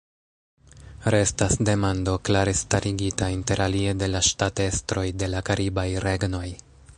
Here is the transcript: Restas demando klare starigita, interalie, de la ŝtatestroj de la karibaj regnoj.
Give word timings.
Restas 1.15 1.57
demando 1.69 2.15
klare 2.29 2.55
starigita, 2.61 3.27
interalie, 3.37 3.93
de 4.03 4.09
la 4.15 4.23
ŝtatestroj 4.31 5.05
de 5.25 5.31
la 5.35 5.45
karibaj 5.51 5.89
regnoj. 6.07 6.45